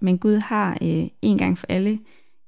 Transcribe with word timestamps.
Men 0.00 0.18
Gud 0.18 0.36
har 0.36 0.78
øh, 0.82 1.06
en 1.22 1.38
gang 1.38 1.58
for 1.58 1.66
alle 1.68 1.98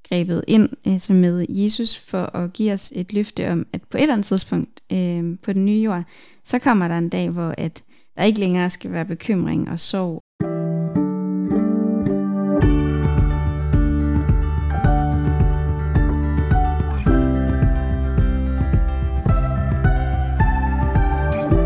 grebet 0.08 0.44
ind 0.48 0.68
altså 0.84 1.12
med 1.12 1.46
Jesus 1.48 1.98
for 1.98 2.36
at 2.36 2.52
give 2.52 2.72
os 2.72 2.92
et 2.94 3.12
løfte 3.12 3.52
om, 3.52 3.66
at 3.72 3.80
på 3.90 3.96
et 3.96 4.02
eller 4.02 4.12
andet 4.14 4.26
tidspunkt 4.26 4.80
øh, 4.92 5.36
på 5.42 5.52
den 5.52 5.64
nye 5.64 5.82
jord, 5.82 6.04
så 6.44 6.58
kommer 6.58 6.88
der 6.88 6.98
en 6.98 7.08
dag, 7.08 7.30
hvor 7.30 7.54
at 7.58 7.82
der 8.16 8.22
ikke 8.22 8.40
længere 8.40 8.70
skal 8.70 8.92
være 8.92 9.04
bekymring 9.04 9.70
og 9.70 9.78
sorg 9.78 10.22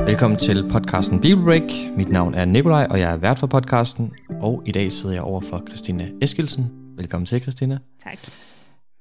Velkommen 0.07 0.39
til 0.39 0.69
podcasten 0.69 1.21
Bible 1.21 1.45
Break. 1.45 1.63
Mit 1.97 2.09
navn 2.09 2.35
er 2.35 2.45
Nikolaj, 2.45 2.87
og 2.91 3.01
jeg 3.01 3.13
er 3.13 3.17
vært 3.17 3.39
for 3.39 3.47
podcasten. 3.47 4.13
Og 4.41 4.63
i 4.67 4.73
dag 4.73 4.93
sidder 4.93 5.15
jeg 5.15 5.23
over 5.23 5.41
for 5.41 5.63
Christina 5.69 6.11
Eskilsen. 6.23 6.71
Velkommen 6.97 7.27
til, 7.27 7.41
Christina. 7.41 7.79
Tak. 8.03 8.19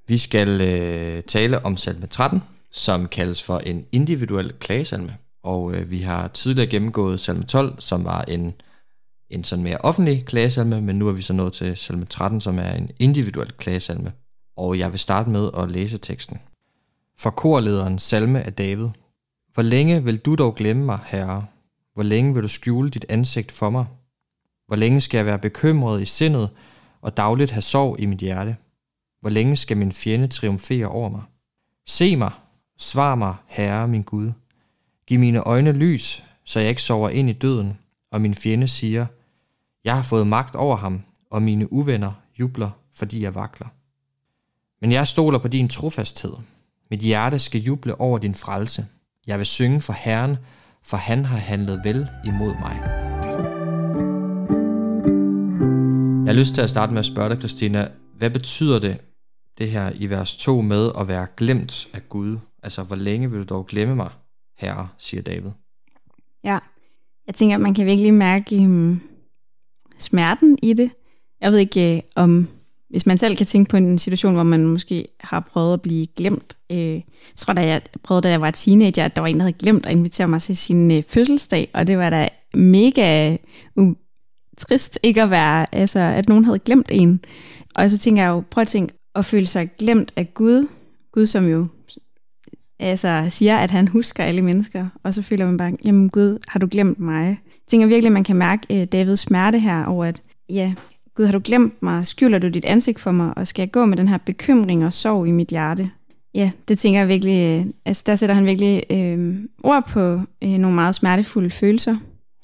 Vi 0.07 0.17
skal 0.17 0.61
øh, 0.61 1.23
tale 1.23 1.65
om 1.65 1.77
salme 1.77 2.07
13, 2.07 2.43
som 2.71 3.07
kaldes 3.07 3.43
for 3.43 3.57
en 3.57 3.85
individuel 3.91 4.53
klagesalme. 4.59 5.17
Og 5.43 5.73
øh, 5.73 5.91
vi 5.91 5.99
har 5.99 6.27
tidligere 6.27 6.69
gennemgået 6.69 7.19
salme 7.19 7.43
12, 7.43 7.81
som 7.81 8.05
var 8.05 8.21
en, 8.21 8.53
en 9.29 9.43
sådan 9.43 9.63
mere 9.63 9.77
offentlig 9.77 10.25
klagesalme, 10.25 10.81
men 10.81 10.99
nu 10.99 11.07
er 11.07 11.13
vi 11.13 11.21
så 11.21 11.33
nået 11.33 11.53
til 11.53 11.77
salme 11.77 12.05
13, 12.05 12.41
som 12.41 12.59
er 12.59 12.71
en 12.71 12.89
individuel 12.99 13.51
klagesalme. 13.51 14.11
Og 14.57 14.79
jeg 14.79 14.91
vil 14.91 14.99
starte 14.99 15.29
med 15.29 15.49
at 15.57 15.71
læse 15.71 15.97
teksten. 15.97 16.39
For 17.19 17.29
korlederen 17.29 17.99
salme 17.99 18.43
af 18.43 18.53
David– 18.53 18.87
hvor 19.53 19.63
længe 19.63 20.03
vil 20.03 20.17
du 20.17 20.35
dog 20.35 20.55
glemme 20.55 20.85
mig, 20.85 20.99
Herre? 21.05 21.45
Hvor 21.93 22.03
længe 22.03 22.33
vil 22.33 22.43
du 22.43 22.47
skjule 22.47 22.89
dit 22.89 23.05
ansigt 23.09 23.51
for 23.51 23.69
mig? 23.69 23.85
Hvor 24.73 24.77
længe 24.77 25.01
skal 25.01 25.17
jeg 25.17 25.25
være 25.25 25.39
bekymret 25.39 26.01
i 26.01 26.05
sindet 26.05 26.49
og 27.01 27.17
dagligt 27.17 27.51
have 27.51 27.61
sorg 27.61 27.99
i 27.99 28.05
mit 28.05 28.19
hjerte? 28.19 28.55
Hvor 29.21 29.29
længe 29.29 29.55
skal 29.55 29.77
min 29.77 29.91
fjende 29.91 30.27
triumfere 30.27 30.87
over 30.87 31.09
mig? 31.09 31.21
Se 31.87 32.15
mig, 32.15 32.31
svar 32.77 33.15
mig, 33.15 33.35
Herre 33.47 33.87
min 33.87 34.01
Gud. 34.03 34.31
Giv 35.07 35.19
mine 35.19 35.39
øjne 35.39 35.71
lys, 35.71 36.23
så 36.43 36.59
jeg 36.59 36.69
ikke 36.69 36.81
sover 36.81 37.09
ind 37.09 37.29
i 37.29 37.33
døden, 37.33 37.77
og 38.11 38.21
min 38.21 38.35
fjende 38.35 38.67
siger, 38.67 39.05
jeg 39.83 39.95
har 39.95 40.03
fået 40.03 40.27
magt 40.27 40.55
over 40.55 40.75
ham, 40.75 41.01
og 41.29 41.41
mine 41.41 41.73
uvenner 41.73 42.11
jubler, 42.39 42.69
fordi 42.95 43.23
jeg 43.23 43.35
vakler. 43.35 43.67
Men 44.81 44.91
jeg 44.91 45.07
stoler 45.07 45.39
på 45.39 45.47
din 45.47 45.69
trofasthed. 45.69 46.33
Mit 46.91 46.99
hjerte 46.99 47.39
skal 47.39 47.61
juble 47.61 48.01
over 48.01 48.17
din 48.17 48.35
frelse. 48.35 48.85
Jeg 49.27 49.37
vil 49.37 49.45
synge 49.45 49.81
for 49.81 49.93
Herren, 49.93 50.37
for 50.83 50.97
han 50.97 51.25
har 51.25 51.37
handlet 51.37 51.81
vel 51.83 52.07
imod 52.25 52.53
mig. 52.59 53.02
Jeg 56.25 56.33
har 56.33 56.39
lyst 56.39 56.53
til 56.53 56.61
at 56.61 56.69
starte 56.69 56.93
med 56.93 56.99
at 56.99 57.05
spørge 57.05 57.29
dig, 57.29 57.37
Christina, 57.37 57.87
hvad 58.17 58.29
betyder 58.29 58.79
det, 58.79 58.97
det 59.57 59.71
her 59.71 59.91
i 59.95 60.09
vers 60.09 60.37
2 60.37 60.61
med 60.61 60.91
at 60.99 61.07
være 61.07 61.27
glemt 61.37 61.87
af 61.93 62.09
Gud? 62.09 62.37
Altså, 62.63 62.83
hvor 62.83 62.95
længe 62.95 63.31
vil 63.31 63.39
du 63.39 63.45
dog 63.49 63.65
glemme 63.65 63.95
mig, 63.95 64.09
herre, 64.57 64.87
siger 64.97 65.21
David. 65.21 65.49
Ja, 66.43 66.59
jeg 67.27 67.35
tænker, 67.35 67.55
at 67.55 67.61
man 67.61 67.73
kan 67.73 67.85
virkelig 67.85 68.13
mærke 68.13 68.57
um, 68.57 69.01
smerten 69.99 70.57
i 70.61 70.73
det. 70.73 70.91
Jeg 71.41 71.51
ved 71.51 71.59
ikke, 71.59 72.03
uh, 72.17 72.23
om 72.23 72.47
hvis 72.89 73.05
man 73.05 73.17
selv 73.17 73.35
kan 73.35 73.45
tænke 73.45 73.69
på 73.69 73.77
en 73.77 73.97
situation, 73.97 74.33
hvor 74.33 74.43
man 74.43 74.65
måske 74.65 75.07
har 75.19 75.39
prøvet 75.39 75.73
at 75.73 75.81
blive 75.81 76.07
glemt. 76.07 76.57
Øh, 76.71 76.77
jeg 76.77 77.03
tror, 77.35 77.53
da 77.53 77.65
jeg 77.65 77.81
prøvede, 78.03 78.21
da 78.21 78.29
jeg 78.29 78.41
var 78.41 78.51
teenager, 78.51 79.05
at 79.05 79.15
der 79.15 79.21
var 79.21 79.27
en, 79.27 79.35
der 79.35 79.41
havde 79.41 79.53
glemt 79.53 79.85
at 79.85 79.91
invitere 79.91 80.27
mig 80.27 80.41
til 80.41 80.57
sin 80.57 80.91
øh, 80.91 81.03
fødselsdag, 81.07 81.71
og 81.73 81.87
det 81.87 81.97
var 81.97 82.09
da 82.09 82.29
mega 82.53 83.37
uh, 83.75 83.93
trist 84.57 84.99
ikke 85.03 85.21
at 85.21 85.29
være, 85.29 85.75
altså 85.75 85.99
at 85.99 86.29
nogen 86.29 86.45
havde 86.45 86.59
glemt 86.59 86.87
en. 86.91 87.19
Og 87.75 87.91
så 87.91 87.97
tænker 87.97 88.23
jeg 88.23 88.29
jo, 88.29 88.43
prøv 88.51 88.61
at 88.61 88.67
tænke, 88.67 88.93
at 89.15 89.25
føle 89.25 89.45
sig 89.45 89.69
glemt 89.79 90.11
af 90.15 90.33
Gud, 90.33 90.67
Gud 91.11 91.25
som 91.25 91.47
jo 91.47 91.67
altså, 92.79 93.25
siger, 93.29 93.57
at 93.57 93.71
han 93.71 93.87
husker 93.87 94.23
alle 94.23 94.41
mennesker, 94.41 94.87
og 95.03 95.13
så 95.13 95.21
føler 95.21 95.45
man 95.45 95.57
bare, 95.57 95.73
jamen 95.85 96.09
Gud, 96.09 96.37
har 96.47 96.59
du 96.59 96.67
glemt 96.71 96.99
mig? 96.99 97.25
Jeg 97.25 97.67
tænker 97.67 97.87
virkelig, 97.87 98.07
at 98.07 98.13
man 98.13 98.23
kan 98.23 98.35
mærke 98.35 98.67
uh, 98.69 98.83
Davids 98.83 99.19
smerte 99.19 99.59
her 99.59 99.85
over, 99.85 100.05
at 100.05 100.21
ja, 100.49 100.73
Gud, 101.15 101.25
har 101.25 101.31
du 101.31 101.41
glemt 101.43 101.83
mig? 101.83 102.07
Skylder 102.07 102.39
du 102.39 102.47
dit 102.47 102.65
ansigt 102.65 102.99
for 102.99 103.11
mig? 103.11 103.33
Og 103.37 103.47
skal 103.47 103.61
jeg 103.61 103.71
gå 103.71 103.85
med 103.85 103.97
den 103.97 104.07
her 104.07 104.17
bekymring 104.17 104.85
og 104.85 104.93
sorg 104.93 105.27
i 105.27 105.31
mit 105.31 105.47
hjerte? 105.47 105.91
Ja, 106.33 106.51
det 106.67 106.77
tænker 106.77 106.99
jeg 106.99 107.07
virkelig, 107.07 107.59
øh, 107.59 107.65
altså 107.85 108.03
der 108.07 108.15
sætter 108.15 108.35
han 108.35 108.45
virkelig 108.45 108.83
øh, 108.89 109.37
ord 109.63 109.87
på 109.89 110.21
øh, 110.43 110.49
nogle 110.49 110.75
meget 110.75 110.95
smertefulde 110.95 111.49
følelser. 111.49 111.97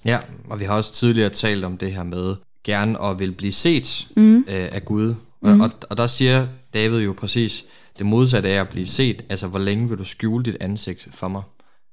Ja, 0.05 0.19
og 0.49 0.59
vi 0.59 0.65
har 0.65 0.73
også 0.73 0.93
tidligere 0.93 1.29
talt 1.29 1.63
om 1.65 1.77
det 1.77 1.93
her 1.93 2.03
med 2.03 2.35
gerne 2.63 3.01
at 3.01 3.19
vil 3.19 3.31
blive 3.31 3.51
set 3.51 4.07
mm. 4.15 4.37
øh, 4.37 4.43
af 4.47 4.85
Gud. 4.85 5.15
Og, 5.41 5.55
mm. 5.55 5.61
og, 5.61 5.71
og 5.89 5.97
der 5.97 6.07
siger 6.07 6.47
David 6.73 6.99
jo 6.99 7.13
præcis 7.13 7.65
det 7.97 8.05
modsatte 8.05 8.49
af 8.49 8.61
at 8.61 8.69
blive 8.69 8.85
set. 8.85 9.25
Altså, 9.29 9.47
hvor 9.47 9.59
længe 9.59 9.89
vil 9.89 9.97
du 9.97 10.03
skjule 10.03 10.43
dit 10.43 10.57
ansigt 10.59 11.07
for 11.11 11.27
mig? 11.27 11.41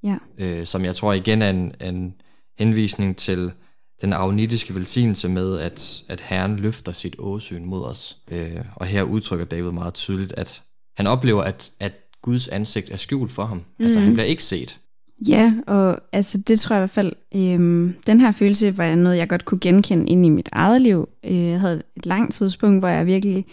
Ja. 0.02 0.16
Øh, 0.38 0.66
som 0.66 0.84
jeg 0.84 0.96
tror 0.96 1.12
igen 1.12 1.42
er 1.42 1.50
en, 1.50 1.72
en 1.80 2.14
henvisning 2.58 3.16
til 3.16 3.52
den 4.00 4.12
agnitiske 4.12 4.74
velsignelse 4.74 5.28
med, 5.28 5.58
at, 5.58 6.04
at 6.08 6.20
Herren 6.20 6.56
løfter 6.56 6.92
sit 6.92 7.16
åsyn 7.18 7.64
mod 7.64 7.84
os. 7.84 8.18
Øh, 8.30 8.56
og 8.74 8.86
her 8.86 9.02
udtrykker 9.02 9.46
David 9.46 9.70
meget 9.70 9.94
tydeligt, 9.94 10.32
at 10.32 10.62
han 10.96 11.06
oplever, 11.06 11.42
at, 11.42 11.72
at 11.80 11.92
Guds 12.22 12.48
ansigt 12.48 12.90
er 12.90 12.96
skjult 12.96 13.32
for 13.32 13.44
ham. 13.44 13.56
Mm. 13.78 13.84
Altså 13.84 14.00
han 14.00 14.12
bliver 14.12 14.26
ikke 14.26 14.44
set. 14.44 14.80
Ja, 15.28 15.54
og 15.66 15.98
altså 16.12 16.38
det 16.38 16.60
tror 16.60 16.74
jeg 16.74 16.80
i 16.80 16.82
hvert 16.82 16.90
fald, 16.90 17.12
øhm, 17.36 17.94
den 18.06 18.20
her 18.20 18.32
følelse 18.32 18.78
var 18.78 18.94
noget, 18.94 19.16
jeg 19.16 19.28
godt 19.28 19.44
kunne 19.44 19.60
genkende 19.60 20.10
ind 20.10 20.26
i 20.26 20.28
mit 20.28 20.48
eget 20.52 20.80
liv. 20.80 21.08
Øh, 21.24 21.44
jeg 21.44 21.60
havde 21.60 21.82
et 21.96 22.06
langt 22.06 22.34
tidspunkt, 22.34 22.80
hvor 22.80 22.88
jeg 22.88 23.06
virkelig 23.06 23.44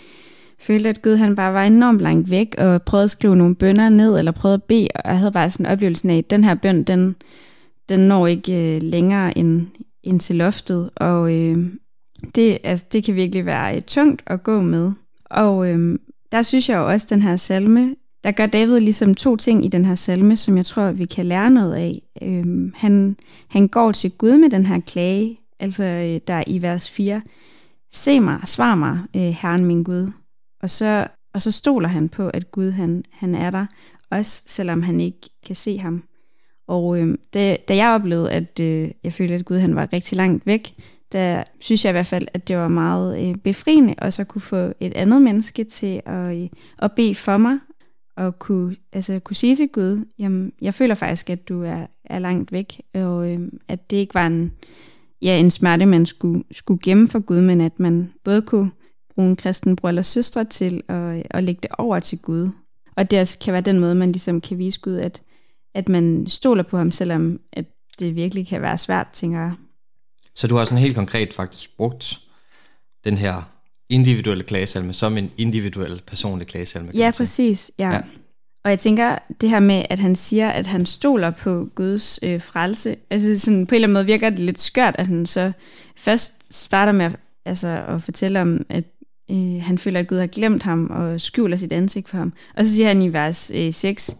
følte, 0.59 0.89
at 0.89 1.01
Gud 1.01 1.15
han 1.15 1.35
bare 1.35 1.53
var 1.53 1.63
enormt 1.63 2.01
langt 2.01 2.29
væk, 2.29 2.55
og 2.57 2.81
prøvede 2.81 3.03
at 3.03 3.11
skrive 3.11 3.35
nogle 3.35 3.55
bønder 3.55 3.89
ned, 3.89 4.17
eller 4.17 4.31
prøvede 4.31 4.53
at 4.53 4.63
bede, 4.63 4.87
og 4.95 5.01
jeg 5.11 5.17
havde 5.17 5.31
bare 5.31 5.49
sådan 5.49 5.65
en 5.65 5.71
oplevelse 5.71 6.09
af, 6.09 6.17
at 6.17 6.29
den 6.29 6.43
her 6.43 6.55
bøn, 6.55 6.83
den, 6.83 7.15
den 7.89 7.99
når 7.99 8.27
ikke 8.27 8.75
øh, 8.75 8.81
længere 8.81 9.37
end, 9.37 9.67
ind 10.03 10.19
til 10.19 10.35
loftet, 10.35 10.89
og 10.95 11.35
øh, 11.35 11.67
det, 12.35 12.57
altså, 12.63 12.85
det 12.93 13.03
kan 13.03 13.15
virkelig 13.15 13.45
være 13.45 13.75
øh, 13.75 13.81
tungt 13.81 14.23
at 14.27 14.43
gå 14.43 14.61
med. 14.61 14.91
Og 15.25 15.69
øh, 15.69 15.99
der 16.31 16.41
synes 16.41 16.69
jeg 16.69 16.77
jo 16.77 16.87
også, 16.87 17.07
den 17.09 17.21
her 17.21 17.35
salme, 17.35 17.95
der 18.23 18.31
gør 18.31 18.45
David 18.45 18.79
ligesom 18.79 19.15
to 19.15 19.35
ting 19.35 19.65
i 19.65 19.67
den 19.67 19.85
her 19.85 19.95
salme, 19.95 20.35
som 20.35 20.57
jeg 20.57 20.65
tror, 20.65 20.91
vi 20.91 21.05
kan 21.05 21.25
lære 21.25 21.49
noget 21.49 21.73
af. 21.73 22.01
Øhm, 22.21 22.73
han, 22.75 23.17
han 23.49 23.67
går 23.67 23.91
til 23.91 24.11
Gud 24.11 24.37
med 24.37 24.49
den 24.49 24.65
her 24.65 24.79
klage, 24.79 25.39
altså 25.59 25.83
øh, 25.83 26.21
der 26.27 26.43
i 26.47 26.61
vers 26.61 26.89
4, 26.89 27.21
Se 27.91 28.19
mig, 28.19 28.39
svar 28.45 28.75
mig, 28.75 28.99
øh, 29.15 29.21
Herren 29.21 29.65
min 29.65 29.83
Gud. 29.83 30.11
Og 30.61 30.69
så, 30.69 31.07
og 31.33 31.41
så 31.41 31.51
stoler 31.51 31.87
han 31.87 32.09
på, 32.09 32.27
at 32.27 32.51
Gud 32.51 32.71
han, 32.71 33.03
han 33.11 33.35
er 33.35 33.51
der, 33.51 33.65
også 34.11 34.43
selvom 34.45 34.81
han 34.81 34.99
ikke 34.99 35.29
kan 35.45 35.55
se 35.55 35.77
ham. 35.77 36.03
Og 36.67 36.99
øh, 36.99 37.17
da, 37.33 37.57
da 37.67 37.75
jeg 37.75 37.89
oplevede, 37.89 38.31
at 38.31 38.59
øh, 38.59 38.91
jeg 39.03 39.13
følte, 39.13 39.33
at 39.33 39.45
Gud 39.45 39.57
han 39.57 39.75
var 39.75 39.93
rigtig 39.93 40.17
langt 40.17 40.45
væk, 40.45 40.73
der 41.11 41.43
synes 41.59 41.85
jeg 41.85 41.91
i 41.91 41.97
hvert 41.97 42.07
fald, 42.07 42.27
at 42.33 42.47
det 42.47 42.57
var 42.57 42.67
meget 42.67 43.27
øh, 43.27 43.35
befriende 43.35 43.95
også 43.97 44.21
at 44.21 44.27
kunne 44.27 44.41
få 44.41 44.73
et 44.79 44.93
andet 44.93 45.21
menneske 45.21 45.63
til 45.63 46.01
at, 46.05 46.37
øh, 46.37 46.49
at 46.79 46.91
bede 46.91 47.15
for 47.15 47.37
mig, 47.37 47.59
og 48.17 48.39
kunne, 48.39 48.75
altså, 48.93 49.19
kunne 49.19 49.35
sige 49.35 49.55
til 49.55 49.67
Gud, 49.67 50.05
jamen, 50.19 50.51
jeg 50.61 50.73
føler 50.73 50.95
faktisk, 50.95 51.29
at 51.29 51.49
du 51.49 51.63
er, 51.63 51.87
er 52.05 52.19
langt 52.19 52.51
væk, 52.51 52.81
og 52.93 53.31
øh, 53.31 53.39
at 53.67 53.91
det 53.91 53.97
ikke 53.97 54.13
var 54.13 54.27
en, 54.27 54.53
ja, 55.21 55.37
en 55.39 55.51
smerte, 55.51 55.85
man 55.85 56.05
skulle, 56.05 56.43
skulle 56.51 56.79
gemme 56.83 57.07
for 57.07 57.19
Gud, 57.19 57.41
men 57.41 57.61
at 57.61 57.79
man 57.79 58.13
både 58.23 58.41
kunne 58.41 58.71
bruge 59.15 59.29
en 59.29 59.35
kristen 59.35 59.75
bror 59.75 59.89
eller 59.89 60.01
søstre 60.01 60.45
til 60.45 60.83
at, 60.87 61.23
at 61.29 61.43
lægge 61.43 61.59
det 61.63 61.71
over 61.77 61.99
til 61.99 62.19
Gud. 62.19 62.49
Og 62.97 63.11
det 63.11 63.17
altså 63.17 63.37
kan 63.39 63.53
være 63.53 63.61
den 63.61 63.79
måde, 63.79 63.95
man 63.95 64.11
ligesom 64.11 64.41
kan 64.41 64.57
vise 64.57 64.79
Gud, 64.79 64.95
at 64.95 65.21
at 65.73 65.89
man 65.89 66.29
stoler 66.29 66.63
på 66.63 66.77
ham, 66.77 66.91
selvom 66.91 67.39
at 67.53 67.65
det 67.99 68.15
virkelig 68.15 68.47
kan 68.47 68.61
være 68.61 68.77
svært, 68.77 69.07
tænker 69.13 69.39
jeg. 69.39 69.53
Så 70.35 70.47
du 70.47 70.55
har 70.55 70.65
sådan 70.65 70.77
helt 70.77 70.95
konkret 70.95 71.33
faktisk 71.33 71.77
brugt 71.77 72.19
den 73.03 73.17
her 73.17 73.52
individuelle 73.89 74.43
klagesalme 74.43 74.93
som 74.93 75.17
en 75.17 75.31
individuel 75.37 76.01
personlig 76.07 76.47
klagesalme? 76.47 76.91
Ja, 76.93 77.11
præcis. 77.17 77.71
Ja. 77.79 77.89
ja. 77.89 77.99
Og 78.63 78.69
jeg 78.69 78.79
tænker, 78.79 79.17
det 79.41 79.49
her 79.49 79.59
med, 79.59 79.83
at 79.89 79.99
han 79.99 80.15
siger, 80.15 80.49
at 80.49 80.67
han 80.67 80.85
stoler 80.85 81.31
på 81.31 81.67
Guds 81.75 82.19
øh, 82.23 82.41
frelse, 82.41 82.95
altså 83.09 83.39
sådan, 83.39 83.67
på 83.67 83.75
en 83.75 83.75
eller 83.75 83.87
anden 83.87 83.93
måde 83.93 84.05
virker 84.05 84.29
det 84.29 84.39
lidt 84.39 84.59
skørt, 84.59 84.95
at 84.97 85.07
han 85.07 85.25
så 85.25 85.51
først 85.97 86.33
starter 86.49 86.91
med 86.91 87.11
altså, 87.45 87.83
at 87.87 88.03
fortælle 88.03 88.41
om, 88.41 88.65
at 88.69 88.83
øh, 89.31 89.61
han 89.61 89.77
føler, 89.77 89.99
at 89.99 90.07
Gud 90.07 90.17
har 90.17 90.27
glemt 90.27 90.63
ham 90.63 90.87
og 90.89 91.21
skjuler 91.21 91.57
sit 91.57 91.71
ansigt 91.73 92.09
for 92.09 92.17
ham. 92.17 92.33
Og 92.57 92.65
så 92.65 92.71
siger 92.71 92.87
han 92.87 93.01
i 93.01 93.13
vers 93.13 93.51
øh, 93.55 93.73
6, 93.73 94.17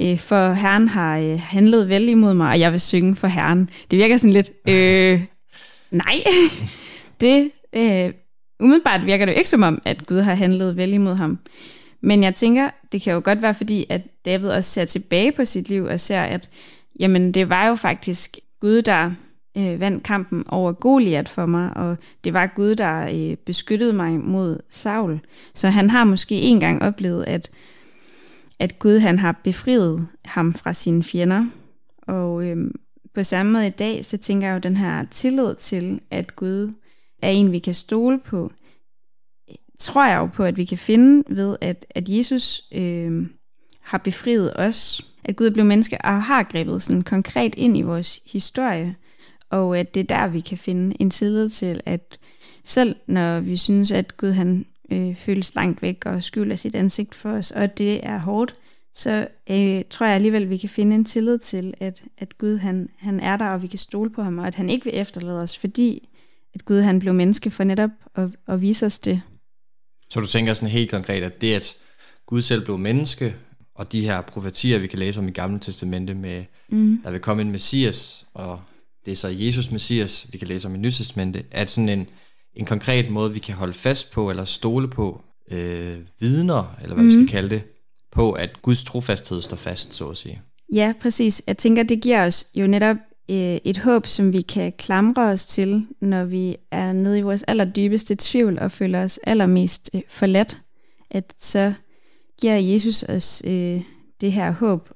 øh, 0.00 0.18
for 0.18 0.52
Herren 0.52 0.88
har 0.88 1.18
øh, 1.18 1.40
handlet 1.40 1.88
vel 1.88 2.08
imod 2.08 2.34
mig, 2.34 2.50
og 2.50 2.60
jeg 2.60 2.72
vil 2.72 2.80
synge 2.80 3.16
for 3.16 3.26
Herren. 3.26 3.70
Det 3.90 3.98
virker 3.98 4.16
sådan 4.16 4.32
lidt, 4.32 4.50
øh, 4.68 5.22
nej, 6.04 6.24
det, 7.20 7.50
øh, 7.72 8.12
umiddelbart 8.60 9.06
virker 9.06 9.26
det 9.26 9.32
jo 9.32 9.38
ikke 9.38 9.50
som 9.50 9.62
om, 9.62 9.82
at 9.84 10.06
Gud 10.06 10.20
har 10.20 10.34
handlet 10.34 10.76
vel 10.76 10.92
imod 10.92 11.14
ham. 11.14 11.38
Men 12.00 12.22
jeg 12.22 12.34
tænker, 12.34 12.70
det 12.92 13.02
kan 13.02 13.12
jo 13.12 13.20
godt 13.24 13.42
være, 13.42 13.54
fordi 13.54 13.86
at 13.88 14.00
David 14.24 14.48
også 14.48 14.70
ser 14.70 14.84
tilbage 14.84 15.32
på 15.32 15.44
sit 15.44 15.68
liv 15.68 15.84
og 15.84 16.00
ser, 16.00 16.22
at 16.22 16.50
jamen, 17.00 17.32
det 17.32 17.48
var 17.48 17.66
jo 17.68 17.74
faktisk 17.74 18.38
Gud, 18.60 18.82
der 18.82 19.10
øh, 19.58 19.80
vandt 19.80 20.04
kampen 20.04 20.44
over 20.48 20.72
Goliat 20.72 21.28
for 21.28 21.46
mig, 21.46 21.76
og 21.76 21.96
det 22.24 22.32
var 22.32 22.46
Gud, 22.46 22.74
der 22.74 23.08
øh, 23.14 23.36
beskyttede 23.36 23.92
mig 23.92 24.12
mod 24.12 24.58
Saul. 24.70 25.20
Så 25.54 25.68
han 25.68 25.90
har 25.90 26.04
måske 26.04 26.34
en 26.34 26.60
gang 26.60 26.82
oplevet, 26.82 27.24
at, 27.24 27.50
at 28.58 28.78
Gud 28.78 28.98
han 28.98 29.18
har 29.18 29.40
befriet 29.44 30.08
ham 30.24 30.54
fra 30.54 30.72
sine 30.72 31.04
fjender. 31.04 31.46
Og 32.02 32.46
øh, 32.46 32.56
på 33.14 33.22
samme 33.22 33.52
måde 33.52 33.66
i 33.66 33.70
dag, 33.70 34.04
så 34.04 34.16
tænker 34.16 34.46
jeg 34.48 34.54
jo 34.54 34.60
den 34.60 34.76
her 34.76 35.04
tillid 35.10 35.54
til, 35.54 36.00
at 36.10 36.36
Gud 36.36 36.72
er 37.22 37.30
en, 37.30 37.52
vi 37.52 37.58
kan 37.58 37.74
stole 37.74 38.18
på, 38.18 38.50
tror 39.78 40.06
jeg 40.06 40.16
jo 40.16 40.26
på, 40.26 40.44
at 40.44 40.56
vi 40.56 40.64
kan 40.64 40.78
finde 40.78 41.36
ved, 41.36 41.56
at, 41.60 41.86
at 41.90 42.08
Jesus 42.08 42.62
øh, 42.72 43.26
har 43.80 43.98
befriet 43.98 44.52
os, 44.56 45.10
at 45.24 45.36
Gud 45.36 45.46
er 45.46 45.50
blevet 45.50 45.68
menneske 45.68 45.98
og 46.04 46.22
har 46.22 46.42
grebet 46.42 46.82
sådan 46.82 47.02
konkret 47.02 47.54
ind 47.54 47.76
i 47.76 47.82
vores 47.82 48.20
historie, 48.32 48.96
og 49.50 49.78
at 49.78 49.94
det 49.94 50.00
er 50.00 50.16
der, 50.18 50.28
vi 50.28 50.40
kan 50.40 50.58
finde 50.58 50.96
en 51.00 51.10
tillid 51.10 51.48
til, 51.48 51.80
at 51.86 52.18
selv 52.64 52.96
når 53.06 53.40
vi 53.40 53.56
synes, 53.56 53.92
at 53.92 54.16
Gud 54.16 54.30
han 54.30 54.66
øh, 54.92 55.14
føles 55.14 55.54
langt 55.54 55.82
væk 55.82 56.06
og 56.06 56.22
skylder 56.22 56.56
sit 56.56 56.74
ansigt 56.74 57.14
for 57.14 57.30
os, 57.30 57.50
og 57.50 57.78
det 57.78 58.06
er 58.06 58.18
hårdt, 58.18 58.54
så 58.92 59.28
øh, 59.50 59.82
tror 59.90 60.06
jeg 60.06 60.14
alligevel, 60.14 60.42
at 60.42 60.50
vi 60.50 60.56
kan 60.56 60.68
finde 60.68 60.94
en 60.94 61.04
tillid 61.04 61.38
til, 61.38 61.74
at, 61.80 62.04
at 62.18 62.38
Gud 62.38 62.56
han, 62.56 62.88
han 62.98 63.20
er 63.20 63.36
der, 63.36 63.48
og 63.48 63.62
vi 63.62 63.66
kan 63.66 63.78
stole 63.78 64.10
på 64.10 64.22
ham, 64.22 64.38
og 64.38 64.46
at 64.46 64.54
han 64.54 64.70
ikke 64.70 64.84
vil 64.84 64.98
efterlade 65.00 65.42
os, 65.42 65.58
fordi 65.58 66.08
at 66.56 66.64
Gud 66.64 66.80
han 66.80 66.98
blev 66.98 67.14
menneske 67.14 67.50
for 67.50 67.64
netop 67.64 67.90
at, 68.14 68.28
at 68.48 68.60
vise 68.60 68.86
os 68.86 68.98
det. 68.98 69.22
Så 70.10 70.20
du 70.20 70.26
tænker 70.26 70.54
sådan 70.54 70.68
helt 70.68 70.90
konkret, 70.90 71.22
at 71.22 71.40
det, 71.40 71.54
at 71.54 71.76
Gud 72.26 72.42
selv 72.42 72.64
blev 72.64 72.78
menneske, 72.78 73.36
og 73.74 73.92
de 73.92 74.00
her 74.00 74.20
profetier, 74.20 74.78
vi 74.78 74.86
kan 74.86 74.98
læse 74.98 75.20
om 75.20 75.28
i 75.28 75.30
Gamle 75.30 75.60
Testamente, 75.60 76.14
med, 76.14 76.44
mm. 76.68 77.00
der 77.04 77.10
vil 77.10 77.20
komme 77.20 77.42
en 77.42 77.50
messias, 77.50 78.26
og 78.34 78.60
det 79.04 79.12
er 79.12 79.16
så 79.16 79.28
Jesus 79.28 79.70
messias, 79.70 80.26
vi 80.32 80.38
kan 80.38 80.48
læse 80.48 80.68
om 80.68 80.74
i 80.74 80.78
Nye 80.78 80.90
Testamente, 80.90 81.44
at 81.50 81.70
sådan 81.70 81.88
en, 81.88 82.06
en 82.54 82.66
konkret 82.66 83.10
måde, 83.10 83.32
vi 83.32 83.38
kan 83.38 83.54
holde 83.54 83.72
fast 83.72 84.10
på, 84.10 84.30
eller 84.30 84.44
stole 84.44 84.88
på, 84.88 85.24
øh, 85.50 85.98
vidner, 86.20 86.76
eller 86.82 86.94
hvad 86.94 87.04
mm. 87.04 87.08
vi 87.08 87.12
skal 87.12 87.22
mm. 87.22 87.28
kalde 87.28 87.50
det, 87.50 87.62
på, 88.12 88.32
at 88.32 88.62
Guds 88.62 88.84
trofasthed 88.84 89.42
står 89.42 89.56
fast, 89.56 89.94
så 89.94 90.08
at 90.08 90.16
sige. 90.16 90.42
Ja, 90.74 90.92
præcis. 91.00 91.42
Jeg 91.46 91.58
tænker, 91.58 91.82
det 91.82 92.02
giver 92.02 92.26
os 92.26 92.46
jo 92.54 92.66
netop 92.66 92.96
øh, 93.30 93.58
et 93.64 93.78
håb, 93.78 94.06
som 94.06 94.32
vi 94.32 94.40
kan 94.40 94.72
klamre 94.78 95.22
os 95.22 95.46
til, 95.46 95.86
når 96.00 96.24
vi 96.24 96.56
er 96.70 96.92
nede 96.92 97.18
i 97.18 97.22
vores 97.22 97.42
allerdybeste 97.42 98.16
tvivl 98.18 98.58
og 98.58 98.72
føler 98.72 99.04
os 99.04 99.20
allermest 99.22 99.90
øh, 99.94 100.00
forladt, 100.08 100.62
at 101.10 101.34
så 101.38 101.72
giver 102.40 102.56
Jesus 102.56 103.02
os 103.02 103.42
øh, 103.44 103.80
det 104.20 104.32
her 104.32 104.50
håb. 104.50 104.90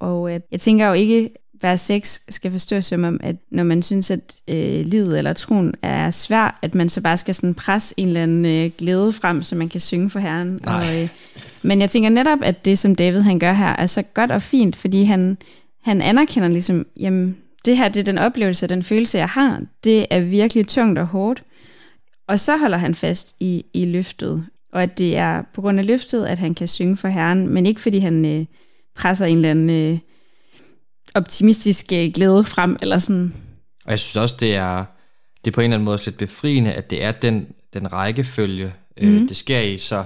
Og 0.00 0.32
at 0.32 0.42
jeg 0.50 0.60
tænker 0.60 0.86
jo 0.86 0.92
ikke, 0.92 1.30
vers 1.62 1.80
6 1.80 2.22
skal 2.28 2.50
forstås 2.50 2.84
som 2.84 3.04
om, 3.04 3.20
at 3.22 3.36
når 3.50 3.64
man 3.64 3.82
synes, 3.82 4.10
at 4.10 4.40
øh, 4.48 4.80
livet 4.80 5.18
eller 5.18 5.32
troen 5.32 5.74
er 5.82 6.10
svær, 6.10 6.58
at 6.62 6.74
man 6.74 6.88
så 6.88 7.00
bare 7.00 7.16
skal 7.16 7.34
sådan 7.34 7.54
presse 7.54 7.94
en 7.96 8.08
eller 8.08 8.22
anden 8.22 8.46
øh, 8.46 8.70
glæde 8.78 9.12
frem, 9.12 9.42
så 9.42 9.54
man 9.54 9.68
kan 9.68 9.80
synge 9.80 10.10
for 10.10 10.18
Herren. 10.18 10.68
Og, 10.68 11.02
øh, 11.02 11.08
men 11.62 11.80
jeg 11.80 11.90
tænker 11.90 12.10
netop, 12.10 12.38
at 12.42 12.64
det, 12.64 12.78
som 12.78 12.94
David 12.94 13.20
han 13.20 13.38
gør 13.38 13.52
her, 13.52 13.76
er 13.78 13.86
så 13.86 14.02
godt 14.02 14.30
og 14.30 14.42
fint, 14.42 14.76
fordi 14.76 15.02
han, 15.02 15.38
han 15.82 16.02
anerkender 16.02 16.48
ligesom, 16.48 16.86
jamen, 16.96 17.36
det 17.64 17.76
her 17.76 17.88
det 17.88 18.00
er 18.00 18.04
den 18.04 18.18
oplevelse, 18.18 18.66
den 18.66 18.82
følelse, 18.82 19.18
jeg 19.18 19.28
har. 19.28 19.60
Det 19.84 20.06
er 20.10 20.20
virkelig 20.20 20.68
tungt 20.68 20.98
og 20.98 21.06
hårdt. 21.06 21.42
Og 22.26 22.40
så 22.40 22.56
holder 22.56 22.78
han 22.78 22.94
fast 22.94 23.34
i, 23.40 23.64
i 23.74 23.84
løftet. 23.84 24.46
Og 24.72 24.82
at 24.82 24.98
det 24.98 25.16
er 25.16 25.42
på 25.54 25.60
grund 25.60 25.78
af 25.78 25.86
løftet, 25.86 26.26
at 26.26 26.38
han 26.38 26.54
kan 26.54 26.68
synge 26.68 26.96
for 26.96 27.08
Herren, 27.08 27.48
men 27.48 27.66
ikke 27.66 27.80
fordi 27.80 27.98
han 27.98 28.24
øh, 28.24 28.46
presser 28.96 29.26
en 29.26 29.36
eller 29.36 29.50
anden 29.50 29.70
øh, 29.70 29.98
optimistisk 31.14 31.86
øh, 31.92 32.10
glæde 32.14 32.44
frem, 32.44 32.76
eller 32.82 32.98
sådan. 32.98 33.34
Og 33.84 33.90
jeg 33.90 33.98
synes 33.98 34.16
også, 34.16 34.36
det 34.40 34.54
er, 34.54 34.84
det 35.44 35.50
er 35.50 35.54
på 35.54 35.60
en 35.60 35.64
eller 35.64 35.76
anden 35.76 35.84
måde 35.84 35.98
lidt 36.04 36.16
befriende, 36.16 36.72
at 36.72 36.90
det 36.90 37.04
er 37.04 37.12
den, 37.12 37.46
den 37.74 37.92
rækkefølge, 37.92 38.72
øh, 38.96 39.12
mm. 39.12 39.28
det 39.28 39.36
sker 39.36 39.60
i, 39.60 39.78
så 39.78 40.04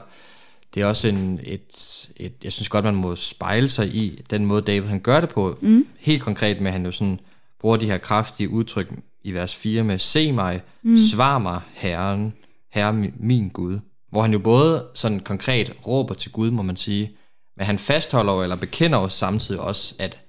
det 0.75 0.83
er 0.83 0.87
også 0.87 1.09
en, 1.09 1.41
et, 1.43 2.09
et, 2.17 2.33
jeg 2.45 2.53
synes 2.53 2.69
godt, 2.69 2.85
man 2.85 2.95
må 2.95 3.17
spejle 3.17 3.69
sig 3.69 3.95
i 3.95 4.23
den 4.31 4.47
måde, 4.47 4.63
David 4.63 4.89
han 4.89 5.01
gør 5.01 5.21
det 5.21 5.29
på. 5.29 5.59
Mm. 5.61 5.87
Helt 5.99 6.23
konkret 6.23 6.61
med, 6.61 6.67
at 6.67 6.73
han 6.73 6.85
jo 6.85 6.91
sådan 6.91 7.21
bruger 7.61 7.77
de 7.77 7.87
her 7.87 7.99
kraftige 7.99 8.49
udtryk 8.49 8.93
i 9.25 9.33
vers 9.33 9.55
4 9.55 9.85
med, 9.85 9.99
se 9.99 10.33
mig, 10.33 10.63
mm. 10.83 10.97
svar 10.97 11.39
mig, 11.39 11.61
Herren, 11.73 12.35
Herre 12.73 12.93
min 13.19 13.49
Gud. 13.49 13.79
Hvor 14.11 14.23
han 14.23 14.33
jo 14.33 14.39
både 14.39 14.87
sådan 14.95 15.21
konkret 15.21 15.73
råber 15.87 16.15
til 16.15 16.33
Gud, 16.33 16.51
må 16.51 16.63
man 16.63 16.77
sige, 16.77 17.17
men 17.57 17.67
han 17.67 17.79
fastholder 17.79 18.33
jo, 18.33 18.43
eller 18.43 18.57
bekender 18.57 18.99
os 18.99 19.13
samtidig 19.13 19.61
også, 19.61 19.95
at 19.99 20.21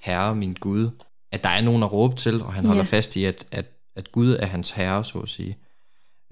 Herre 0.00 0.34
min 0.34 0.56
Gud, 0.60 0.90
at 1.32 1.44
der 1.44 1.48
er 1.48 1.60
nogen 1.60 1.82
at 1.82 1.92
råbe 1.92 2.16
til, 2.16 2.42
og 2.42 2.52
han 2.52 2.64
holder 2.64 2.82
ja. 2.92 2.96
fast 2.96 3.16
i, 3.16 3.24
at, 3.24 3.46
at, 3.50 3.66
at 3.96 4.12
Gud 4.12 4.36
er 4.40 4.46
hans 4.46 4.70
herre, 4.70 5.04
så 5.04 5.18
at 5.18 5.28
sige. 5.28 5.56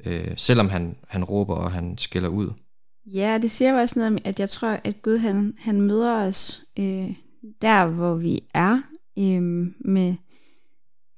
Øh, 0.04 0.32
selvom 0.36 0.68
han, 0.68 0.96
han 1.08 1.24
råber, 1.24 1.54
og 1.54 1.72
han 1.72 1.98
skælder 1.98 2.28
ud. 2.28 2.50
Ja, 3.06 3.38
det 3.42 3.50
siger 3.50 3.72
jo 3.72 3.78
også 3.78 3.98
noget 3.98 4.12
om, 4.12 4.18
at 4.24 4.40
jeg 4.40 4.48
tror, 4.48 4.80
at 4.84 5.02
Gud 5.02 5.18
han, 5.18 5.54
han 5.58 5.80
møder 5.80 6.26
os 6.26 6.62
øh, 6.78 7.10
der, 7.62 7.86
hvor 7.86 8.14
vi 8.14 8.42
er, 8.54 8.82
øh, 9.18 9.42
med, 9.80 10.14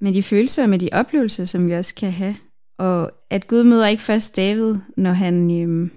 med 0.03 0.13
de 0.13 0.23
følelser 0.23 0.63
og 0.63 0.69
med 0.69 0.79
de 0.79 0.89
oplevelser, 0.91 1.45
som 1.45 1.67
vi 1.67 1.73
også 1.73 1.95
kan 1.95 2.11
have. 2.11 2.35
Og 2.79 3.11
at 3.29 3.47
Gud 3.47 3.63
møder 3.63 3.87
ikke 3.87 4.03
først 4.03 4.35
David, 4.35 4.75
når 4.97 5.11
han, 5.11 5.61
øhm, 5.61 5.91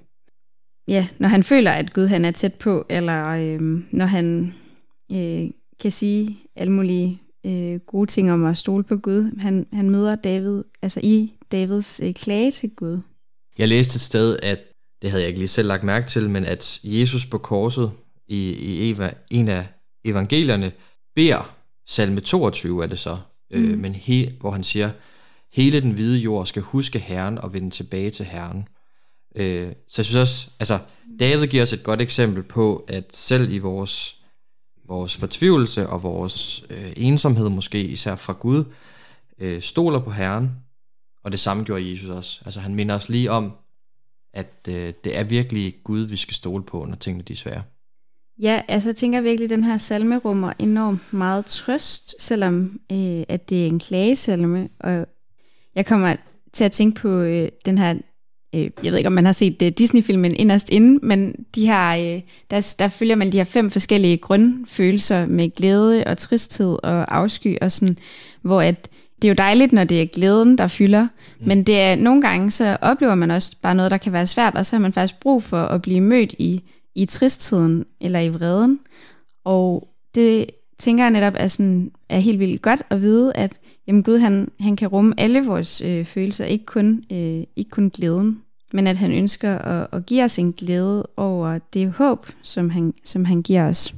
ja, 0.88 1.08
når 1.18 1.28
han 1.28 1.42
føler, 1.42 1.70
at 1.70 1.92
Gud 1.92 2.06
han 2.06 2.24
er 2.24 2.30
tæt 2.30 2.54
på, 2.54 2.86
eller 2.88 3.26
øhm, 3.26 3.86
når 3.90 4.06
han 4.06 4.54
øh, 5.12 5.50
kan 5.80 5.90
sige 5.90 6.38
alle 6.56 6.72
mulige 6.72 7.22
øh, 7.46 7.80
gode 7.80 8.10
ting 8.10 8.32
om 8.32 8.44
at 8.44 8.56
stole 8.56 8.84
på 8.84 8.96
Gud. 8.96 9.38
Han, 9.40 9.66
han 9.72 9.90
møder 9.90 10.14
David, 10.14 10.62
altså 10.82 11.00
i 11.02 11.32
Davids 11.52 12.00
øh, 12.04 12.14
klage 12.14 12.50
til 12.50 12.70
Gud. 12.70 13.00
Jeg 13.58 13.68
læste 13.68 13.96
et 13.96 14.00
sted, 14.00 14.38
at 14.42 14.58
det 15.02 15.10
havde 15.10 15.22
jeg 15.22 15.28
ikke 15.28 15.40
lige 15.40 15.48
selv 15.48 15.68
lagt 15.68 15.84
mærke 15.84 16.06
til, 16.06 16.30
men 16.30 16.44
at 16.44 16.80
Jesus 16.84 17.26
på 17.26 17.38
korset 17.38 17.90
i, 18.28 18.50
i 18.50 18.90
Eva, 18.90 19.14
en 19.30 19.48
af 19.48 19.66
evangelierne 20.04 20.72
beder, 21.14 21.56
salme 21.88 22.20
22 22.20 22.82
er 22.82 22.86
det 22.86 22.98
så, 22.98 23.16
mm. 23.50 23.64
øh, 23.64 23.78
men 23.78 23.94
he, 23.94 24.32
hvor 24.40 24.50
han 24.50 24.64
siger, 24.64 24.90
hele 25.52 25.80
den 25.80 25.90
hvide 25.90 26.18
jord 26.18 26.46
skal 26.46 26.62
huske 26.62 26.98
Herren 26.98 27.38
og 27.38 27.52
vende 27.52 27.70
tilbage 27.70 28.10
til 28.10 28.24
Herren. 28.24 28.68
Øh, 29.34 29.72
så 29.88 30.02
jeg 30.02 30.06
synes 30.06 30.14
også, 30.14 30.48
altså 30.60 30.78
David 31.20 31.46
giver 31.46 31.62
os 31.62 31.72
et 31.72 31.82
godt 31.82 32.00
eksempel 32.00 32.42
på, 32.42 32.84
at 32.88 33.16
selv 33.16 33.52
i 33.52 33.58
vores, 33.58 34.16
vores 34.88 35.16
fortvivlelse 35.16 35.88
og 35.88 36.02
vores 36.02 36.64
øh, 36.70 36.92
ensomhed 36.96 37.48
måske, 37.48 37.82
især 37.82 38.16
fra 38.16 38.32
Gud, 38.32 38.64
øh, 39.38 39.62
stoler 39.62 40.00
på 40.00 40.10
Herren, 40.10 40.50
og 41.24 41.32
det 41.32 41.40
samme 41.40 41.64
gjorde 41.64 41.90
Jesus 41.90 42.10
også. 42.10 42.42
Altså 42.44 42.60
han 42.60 42.74
minder 42.74 42.94
os 42.94 43.08
lige 43.08 43.30
om, 43.30 43.52
at 44.32 44.68
øh, 44.68 44.92
det 45.04 45.18
er 45.18 45.24
virkelig 45.24 45.74
Gud, 45.84 46.00
vi 46.00 46.16
skal 46.16 46.34
stole 46.34 46.64
på, 46.64 46.84
når 46.84 46.96
tingene 46.96 47.24
de 47.24 47.32
er 47.32 47.36
svære. 47.36 47.62
Ja, 48.42 48.60
altså 48.68 48.88
jeg 48.88 48.96
tænker 48.96 49.20
virkelig, 49.20 49.44
at 49.44 49.50
den 49.50 49.64
her 49.64 49.78
salme 49.78 50.18
rummer 50.18 50.52
enormt 50.58 51.12
meget 51.12 51.46
trøst, 51.46 52.14
selvom 52.22 52.80
øh, 52.92 53.22
at 53.28 53.50
det 53.50 53.62
er 53.62 53.66
en 53.66 53.78
klagesalme. 53.78 54.68
Og 54.80 55.06
jeg 55.74 55.86
kommer 55.86 56.16
til 56.52 56.64
at 56.64 56.72
tænke 56.72 57.00
på 57.00 57.08
øh, 57.08 57.48
den 57.66 57.78
her, 57.78 57.94
øh, 58.54 58.70
jeg 58.84 58.92
ved 58.92 58.96
ikke 58.96 59.06
om 59.06 59.12
man 59.12 59.24
har 59.24 59.32
set 59.32 59.62
øh, 59.62 59.68
Disney-filmen 59.68 60.34
Inderst 60.34 60.70
Inde, 60.70 61.06
men 61.06 61.34
de 61.54 61.66
her, 61.66 62.14
øh, 62.16 62.22
der, 62.50 62.74
der 62.78 62.88
følger 62.88 63.14
man 63.14 63.32
de 63.32 63.36
her 63.36 63.44
fem 63.44 63.70
forskellige 63.70 64.16
grundfølelser 64.16 65.26
med 65.26 65.54
glæde 65.54 66.04
og 66.06 66.18
tristhed 66.18 66.76
og 66.82 67.16
afsky 67.16 67.58
og 67.60 67.72
sådan, 67.72 67.96
hvor 68.42 68.62
at 68.62 68.88
det 69.22 69.28
er 69.28 69.32
jo 69.32 69.34
dejligt, 69.38 69.72
når 69.72 69.84
det 69.84 70.02
er 70.02 70.06
glæden, 70.06 70.58
der 70.58 70.66
fylder, 70.66 71.02
mm. 71.02 71.48
men 71.48 71.62
det 71.62 71.80
er, 71.80 71.96
nogle 71.96 72.22
gange 72.22 72.50
så 72.50 72.76
oplever 72.80 73.14
man 73.14 73.30
også 73.30 73.56
bare 73.62 73.74
noget, 73.74 73.90
der 73.90 73.96
kan 73.96 74.12
være 74.12 74.26
svært, 74.26 74.54
og 74.54 74.66
så 74.66 74.76
har 74.76 74.80
man 74.80 74.92
faktisk 74.92 75.20
brug 75.20 75.42
for 75.42 75.62
at 75.62 75.82
blive 75.82 76.00
mødt 76.00 76.34
i, 76.38 76.62
i 76.96 77.06
tristheden 77.06 77.84
eller 78.00 78.20
i 78.20 78.28
vreden. 78.28 78.80
Og 79.44 79.88
det 80.14 80.46
tænker 80.78 81.04
jeg 81.04 81.10
netop 81.10 81.34
er, 81.36 81.48
sådan, 81.48 81.90
er 82.08 82.18
helt 82.18 82.38
vildt 82.38 82.62
godt 82.62 82.82
at 82.90 83.02
vide, 83.02 83.32
at 83.34 83.52
jamen 83.86 84.02
Gud 84.02 84.18
han, 84.18 84.50
han 84.60 84.76
kan 84.76 84.88
rumme 84.88 85.14
alle 85.18 85.46
vores 85.46 85.80
øh, 85.80 86.04
følelser, 86.04 86.44
ikke 86.44 86.66
kun, 86.66 87.04
øh, 87.12 87.42
ikke 87.56 87.70
kun 87.70 87.88
glæden, 87.88 88.42
men 88.72 88.86
at 88.86 88.96
han 88.96 89.12
ønsker 89.12 89.58
at, 89.58 89.86
at 89.92 90.06
give 90.06 90.24
os 90.24 90.38
en 90.38 90.52
glæde 90.52 91.06
over 91.16 91.58
det 91.58 91.92
håb, 91.92 92.26
som 92.42 92.70
han, 92.70 92.94
som 93.04 93.24
han 93.24 93.42
giver 93.42 93.68
os. 93.68 93.94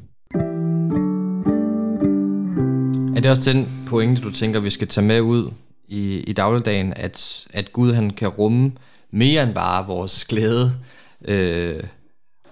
Er 3.16 3.20
det 3.20 3.30
også 3.30 3.52
den 3.52 3.68
pointe, 3.86 4.22
du 4.22 4.30
tænker, 4.30 4.60
vi 4.60 4.70
skal 4.70 4.88
tage 4.88 5.06
med 5.06 5.20
ud 5.20 5.50
i, 5.88 6.20
i 6.20 6.32
dagligdagen, 6.32 6.92
at, 6.96 7.46
at 7.52 7.72
Gud 7.72 7.92
han 7.92 8.10
kan 8.10 8.28
rumme 8.28 8.72
mere 9.10 9.42
end 9.42 9.54
bare 9.54 9.86
vores 9.86 10.24
glæde, 10.24 10.72
øh, 11.24 11.82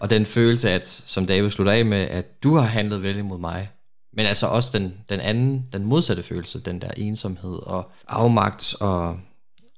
og 0.01 0.11
den 0.11 0.27
følelse, 0.27 0.71
at, 0.71 0.87
som 0.87 1.25
David 1.25 1.51
slutter 1.51 1.73
af 1.73 1.85
med, 1.85 1.99
at 1.99 2.43
du 2.43 2.55
har 2.55 2.67
handlet 2.67 3.03
vel 3.03 3.17
imod 3.17 3.39
mig, 3.39 3.71
men 4.13 4.27
altså 4.27 4.47
også 4.47 4.79
den, 4.79 4.95
den 5.09 5.21
anden, 5.21 5.67
den 5.73 5.85
modsatte 5.85 6.23
følelse, 6.23 6.61
den 6.61 6.81
der 6.81 6.91
ensomhed 6.97 7.55
og 7.63 7.91
afmagt 8.09 8.75
og, 8.81 9.19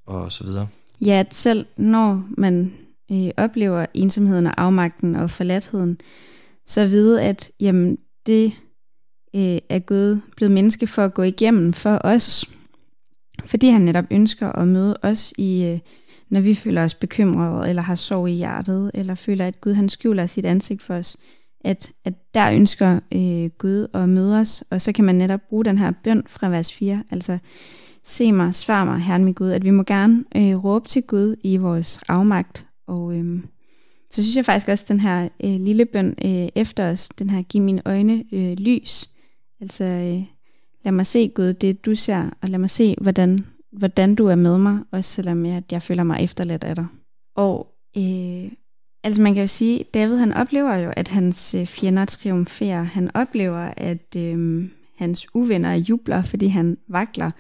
og 0.07 0.33
så 0.33 0.45
videre. 0.45 0.69
Ja, 1.01 1.21
at 1.21 1.35
selv 1.35 1.67
når 1.77 2.25
man 2.29 2.73
øh, 3.13 3.31
oplever 3.37 3.87
ensomheden 3.95 4.47
og 4.47 4.55
afmagten 4.57 5.17
og 5.17 5.31
forladtheden, 5.31 5.99
så 6.67 6.87
vide, 6.87 7.23
at 7.23 7.51
jamen, 7.61 7.99
det 8.27 8.53
øh, 9.37 9.59
er 9.69 9.79
Gud 9.79 10.21
blevet 10.37 10.53
menneske 10.53 10.87
for 10.87 11.05
at 11.05 11.15
gå 11.15 11.23
igennem 11.23 11.73
for 11.73 12.01
os. 12.05 12.45
fordi 13.45 13.69
han 13.69 13.83
netop 13.83 14.05
ønsker 14.11 14.53
at 14.53 14.69
møde 14.69 14.97
os 15.03 15.33
i, 15.39 15.65
øh, 15.65 15.79
når 16.31 16.41
vi 16.41 16.55
føler 16.55 16.85
os 16.85 16.95
bekymrede, 16.95 17.69
eller 17.69 17.83
har 17.83 17.95
sorg 17.95 18.29
i 18.29 18.33
hjertet, 18.33 18.91
eller 18.95 19.15
føler, 19.15 19.47
at 19.47 19.61
Gud 19.61 19.73
han 19.73 19.89
skjuler 19.89 20.27
sit 20.27 20.45
ansigt 20.47 20.83
for 20.83 20.95
os, 20.95 21.17
at, 21.61 21.93
at 22.05 22.15
der 22.35 22.51
ønsker 22.51 23.01
øh, 23.15 23.51
Gud 23.59 23.87
at 23.95 24.09
møde 24.09 24.41
os, 24.41 24.65
og 24.71 24.81
så 24.81 24.93
kan 24.93 25.05
man 25.05 25.15
netop 25.15 25.41
bruge 25.49 25.65
den 25.65 25.79
her 25.79 25.93
bøn 26.05 26.23
fra 26.27 26.49
vers 26.49 26.73
4, 26.73 27.03
altså 27.11 27.39
se 28.05 28.33
mig, 28.33 28.55
svar 28.55 28.85
mig, 28.85 29.01
Herren 29.01 29.25
min 29.25 29.35
Gud, 29.35 29.51
at 29.51 29.65
vi 29.65 29.71
må 29.71 29.83
gerne 29.83 30.25
øh, 30.37 30.65
råbe 30.65 30.89
til 30.89 31.03
Gud 31.03 31.37
i 31.45 31.57
vores 31.57 32.01
afmagt, 32.09 32.67
og 32.87 33.17
øh, 33.17 33.41
så 34.11 34.23
synes 34.23 34.37
jeg 34.37 34.45
faktisk 34.45 34.69
også, 34.69 34.85
at 34.85 34.89
den 34.89 35.01
her 35.01 35.29
øh, 35.45 35.61
lille 35.61 35.85
bøn 35.85 36.15
øh, 36.25 36.49
efter 36.55 36.91
os, 36.91 37.09
den 37.09 37.31
her 37.31 37.43
giv 37.43 37.63
mine 37.63 37.83
øjne 37.85 38.25
øh, 38.33 38.53
lys, 38.53 39.09
altså 39.61 39.85
øh, 39.85 40.23
lad 40.85 40.93
mig 40.93 41.07
se 41.07 41.29
Gud, 41.29 41.53
det 41.53 41.85
du 41.85 41.95
ser, 41.95 42.31
og 42.43 42.49
lad 42.49 42.59
mig 42.59 42.71
se, 42.71 42.95
hvordan, 43.01 43.47
hvordan 43.73 44.15
du 44.15 44.27
er 44.27 44.35
med 44.35 44.59
mig, 44.59 44.79
også 44.93 45.11
selvom 45.11 45.47
jeg, 45.47 45.57
at 45.57 45.73
jeg 45.73 45.83
føler 45.83 46.03
mig 46.03 46.25
efterladt 46.25 46.65
af 46.65 46.75
dig. 46.75 46.87
Og 47.37 47.75
øh, 47.97 48.53
altså 49.05 49.23
man 49.23 49.35
kan 49.35 49.43
jo 49.43 49.47
sige, 49.47 49.85
David 49.95 50.17
han 50.17 50.33
oplever 50.33 50.75
jo, 50.75 50.93
at 50.97 51.09
hans 51.09 51.55
øh, 51.55 51.67
fjender 51.67 52.05
triumferer. 52.05 52.83
Han 52.83 53.11
oplever, 53.17 53.73
at 53.77 54.17
øh, 54.17 54.69
hans 54.97 55.27
uvenner 55.35 55.75
jubler, 55.75 56.23
fordi 56.23 56.47
han 56.47 56.79
vakler. 56.89 57.31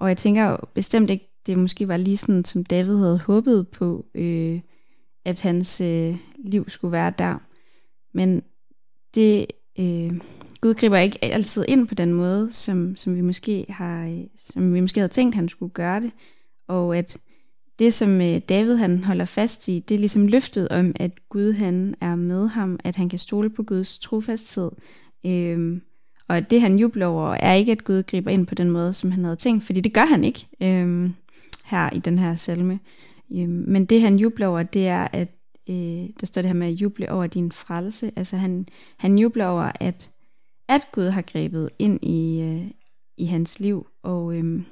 Og 0.00 0.08
jeg 0.08 0.16
tænker 0.16 0.44
jo 0.44 0.56
bestemt 0.74 1.10
ikke, 1.10 1.30
det 1.46 1.58
måske 1.58 1.88
var 1.88 1.96
lige 1.96 2.16
sådan, 2.16 2.44
som 2.44 2.64
David 2.64 2.96
havde 2.96 3.18
håbet 3.18 3.68
på, 3.68 4.06
øh, 4.14 4.60
at 5.24 5.40
hans 5.40 5.80
øh, 5.80 6.16
liv 6.44 6.68
skulle 6.68 6.92
være 6.92 7.12
der. 7.18 7.38
Men 8.14 8.42
det, 9.14 9.46
øh, 9.78 10.20
Gud 10.64 10.74
griber 10.74 10.98
ikke 10.98 11.24
altid 11.24 11.64
ind 11.68 11.88
på 11.88 11.94
den 11.94 12.12
måde, 12.12 12.52
som, 12.52 12.96
som, 12.96 13.16
vi 13.16 13.20
måske 13.20 13.66
har, 13.68 14.24
som 14.36 14.74
vi 14.74 14.80
måske 14.80 15.00
havde 15.00 15.12
tænkt, 15.12 15.34
han 15.34 15.48
skulle 15.48 15.72
gøre 15.72 16.00
det. 16.00 16.10
Og 16.68 16.96
at 16.96 17.16
det, 17.78 17.94
som 17.94 18.20
øh, 18.20 18.40
David 18.48 18.76
han 18.76 19.04
holder 19.04 19.24
fast 19.24 19.68
i, 19.68 19.84
det 19.88 19.94
er 19.94 19.98
ligesom 19.98 20.26
løftet 20.26 20.68
om, 20.68 20.92
at 20.96 21.28
Gud 21.28 21.52
han 21.52 21.94
er 22.00 22.14
med 22.14 22.48
ham, 22.48 22.78
at 22.84 22.96
han 22.96 23.08
kan 23.08 23.18
stole 23.18 23.50
på 23.50 23.62
Guds 23.62 23.98
trofasthed. 23.98 24.70
Øhm, 25.26 25.82
og 26.28 26.36
at 26.36 26.50
det 26.50 26.60
han 26.60 26.78
jubler 26.78 27.06
over, 27.06 27.34
er 27.34 27.54
ikke, 27.54 27.72
at 27.72 27.84
Gud 27.84 28.02
griber 28.02 28.30
ind 28.30 28.46
på 28.46 28.54
den 28.54 28.70
måde, 28.70 28.92
som 28.92 29.12
han 29.12 29.24
havde 29.24 29.36
tænkt, 29.36 29.64
fordi 29.64 29.80
det 29.80 29.94
gør 29.94 30.04
han 30.04 30.24
ikke 30.24 30.46
øhm, 30.62 31.14
her 31.64 31.90
i 31.90 31.98
den 31.98 32.18
her 32.18 32.34
salme. 32.34 32.80
Øhm, 33.32 33.64
men 33.68 33.84
det 33.84 34.00
han 34.00 34.16
jubler 34.16 34.46
over, 34.46 34.62
det 34.62 34.88
er, 34.88 35.08
at 35.12 35.28
øh, 35.70 36.08
der 36.20 36.26
står 36.26 36.42
det 36.42 36.48
her 36.48 36.58
med 36.58 36.66
at 36.66 36.72
juble 36.72 37.12
over 37.12 37.26
din 37.26 37.52
frelse. 37.52 38.12
Altså 38.16 38.36
han, 38.36 38.66
han 38.96 39.18
jubler 39.18 39.46
over, 39.46 39.70
at, 39.80 40.10
at 40.68 40.88
Gud 40.92 41.08
har 41.08 41.22
grebet 41.22 41.70
ind 41.78 42.04
i, 42.04 42.40
øh, 42.40 42.70
i 43.18 43.26
hans 43.26 43.60
liv. 43.60 43.86
Og 44.02 44.36
øhm, 44.36 44.64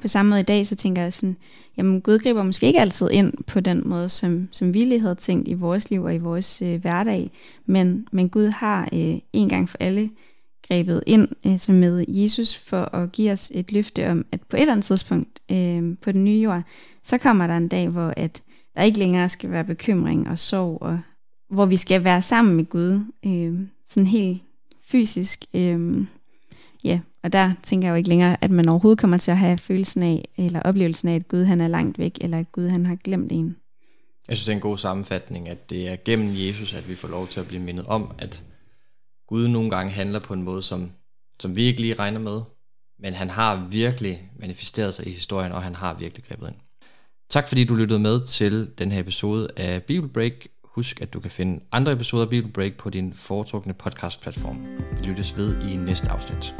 på 0.00 0.08
samme 0.08 0.30
måde 0.30 0.40
i 0.40 0.44
dag, 0.44 0.66
så 0.66 0.74
tænker 0.74 1.02
jeg 1.02 1.12
sådan, 1.12 1.36
jamen 1.76 2.00
Gud 2.00 2.18
griber 2.18 2.42
måske 2.42 2.66
ikke 2.66 2.80
altid 2.80 3.10
ind 3.10 3.32
på 3.46 3.60
den 3.60 3.82
måde, 3.86 4.08
som, 4.08 4.48
som 4.52 4.74
vi 4.74 4.80
lige 4.80 5.00
havde 5.00 5.14
tænkt 5.14 5.48
i 5.48 5.52
vores 5.52 5.90
liv 5.90 6.02
og 6.02 6.14
i 6.14 6.18
vores 6.18 6.62
øh, 6.62 6.80
hverdag, 6.80 7.30
men, 7.66 8.08
men 8.12 8.28
Gud 8.28 8.46
har 8.48 8.88
øh, 8.92 9.18
en 9.32 9.48
gang 9.48 9.68
for 9.68 9.78
alle 9.80 10.10
grebet 10.68 11.02
ind 11.06 11.28
øh, 11.46 11.58
som 11.58 11.74
med 11.74 12.04
Jesus 12.08 12.56
for 12.56 12.94
at 12.94 13.12
give 13.12 13.32
os 13.32 13.52
et 13.54 13.72
løfte 13.72 14.10
om, 14.10 14.24
at 14.32 14.40
på 14.40 14.56
et 14.56 14.60
eller 14.60 14.72
andet 14.72 14.86
tidspunkt 14.86 15.40
øh, 15.50 15.96
på 16.02 16.12
den 16.12 16.24
nye 16.24 16.40
jord, 16.40 16.62
så 17.02 17.18
kommer 17.18 17.46
der 17.46 17.56
en 17.56 17.68
dag, 17.68 17.88
hvor 17.88 18.14
at 18.16 18.42
der 18.74 18.82
ikke 18.82 18.98
længere 18.98 19.28
skal 19.28 19.50
være 19.50 19.64
bekymring 19.64 20.28
og 20.28 20.38
sorg, 20.38 20.82
og 20.82 21.00
hvor 21.50 21.66
vi 21.66 21.76
skal 21.76 22.04
være 22.04 22.22
sammen 22.22 22.56
med 22.56 22.64
Gud, 22.64 23.04
øh, 23.26 23.60
sådan 23.84 24.06
helt 24.06 24.42
fysisk. 24.92 25.44
Øh, 25.54 26.06
ja, 26.84 27.00
og 27.22 27.32
der 27.32 27.52
tænker 27.62 27.88
jeg 27.88 27.92
jo 27.92 27.96
ikke 27.96 28.08
længere, 28.08 28.36
at 28.40 28.50
man 28.50 28.68
overhovedet 28.68 29.00
kommer 29.00 29.16
til 29.16 29.30
at 29.30 29.38
have 29.38 29.58
følelsen 29.58 30.02
af, 30.02 30.28
eller 30.36 30.60
oplevelsen 30.62 31.08
af, 31.08 31.14
at 31.14 31.28
Gud 31.28 31.44
han 31.44 31.60
er 31.60 31.68
langt 31.68 31.98
væk, 31.98 32.18
eller 32.20 32.38
at 32.38 32.52
Gud 32.52 32.68
han 32.68 32.86
har 32.86 32.94
glemt 32.94 33.32
en. 33.32 33.56
Jeg 34.28 34.36
synes, 34.36 34.44
det 34.44 34.52
er 34.52 34.56
en 34.56 34.60
god 34.60 34.78
sammenfatning, 34.78 35.48
at 35.48 35.70
det 35.70 35.88
er 35.88 35.96
gennem 36.04 36.28
Jesus, 36.32 36.74
at 36.74 36.88
vi 36.88 36.94
får 36.94 37.08
lov 37.08 37.28
til 37.28 37.40
at 37.40 37.48
blive 37.48 37.62
mindet 37.62 37.86
om, 37.86 38.12
at 38.18 38.42
Gud 39.28 39.48
nogle 39.48 39.70
gange 39.70 39.92
handler 39.92 40.18
på 40.18 40.34
en 40.34 40.42
måde, 40.42 40.62
som, 40.62 40.90
som 41.40 41.56
vi 41.56 41.62
ikke 41.62 41.80
lige 41.80 41.94
regner 41.94 42.20
med, 42.20 42.40
men 42.98 43.14
han 43.14 43.30
har 43.30 43.68
virkelig 43.70 44.30
manifesteret 44.40 44.94
sig 44.94 45.06
i 45.06 45.10
historien, 45.10 45.52
og 45.52 45.62
han 45.62 45.74
har 45.74 45.94
virkelig 45.94 46.24
grebet 46.24 46.48
ind. 46.48 46.56
Tak 47.30 47.48
fordi 47.48 47.64
du 47.64 47.74
lyttede 47.74 47.98
med 47.98 48.26
til 48.26 48.70
den 48.78 48.92
her 48.92 49.00
episode 49.00 49.48
af 49.56 49.82
Bible 49.82 50.08
Break. 50.08 50.32
Husk, 50.74 51.00
at 51.00 51.12
du 51.12 51.20
kan 51.20 51.30
finde 51.30 51.64
andre 51.72 51.92
episoder 51.92 52.24
af 52.24 52.30
Bible 52.30 52.52
Break 52.52 52.72
på 52.78 52.90
din 52.90 53.14
foretrukne 53.14 53.74
podcast-platform. 53.74 54.66
Vi 54.96 55.02
lyttes 55.02 55.36
ved 55.36 55.62
i 55.62 55.76
næste 55.76 56.10
afsnit. 56.10 56.54